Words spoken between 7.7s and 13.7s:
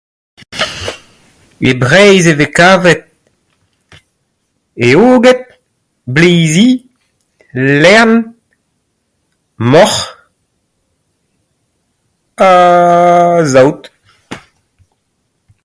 lern, moc'h ha aaa